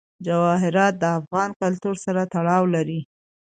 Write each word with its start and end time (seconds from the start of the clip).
جواهرات 0.25 0.93
د 0.99 1.03
افغان 1.19 1.49
کلتور 1.61 1.95
سره 2.05 2.21
تړاو 2.33 2.63
لري. 2.75 2.99